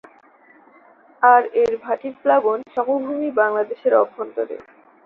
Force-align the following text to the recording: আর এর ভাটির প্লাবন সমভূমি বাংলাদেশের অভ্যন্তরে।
আর 1.23 1.41
এর 1.55 1.73
ভাটির 1.83 2.13
প্লাবন 2.21 2.57
সমভূমি 2.75 3.29
বাংলাদেশের 3.39 3.93
অভ্যন্তরে। 3.95 4.55